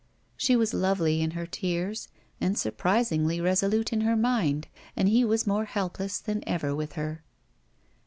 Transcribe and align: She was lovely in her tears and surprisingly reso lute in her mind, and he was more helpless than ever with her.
She 0.35 0.55
was 0.55 0.73
lovely 0.73 1.21
in 1.21 1.29
her 1.37 1.45
tears 1.45 2.07
and 2.39 2.57
surprisingly 2.57 3.37
reso 3.37 3.69
lute 3.69 3.93
in 3.93 4.01
her 4.01 4.15
mind, 4.15 4.67
and 4.95 5.07
he 5.07 5.23
was 5.23 5.45
more 5.45 5.65
helpless 5.65 6.17
than 6.17 6.43
ever 6.49 6.73
with 6.73 6.93
her. 6.93 7.23